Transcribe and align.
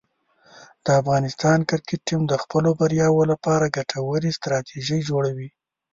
د 0.85 0.87
افغانستان 1.01 1.59
کرکټ 1.69 1.99
ټیم 2.07 2.21
د 2.27 2.33
خپلو 2.43 2.69
بریاوو 2.79 3.29
لپاره 3.31 3.73
ګټورې 3.77 4.31
ستراتیژۍ 4.37 5.01
جوړوي. 5.09 5.49